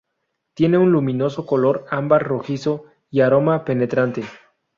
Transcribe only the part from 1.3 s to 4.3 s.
color ámbar rojizo y aroma penetrante.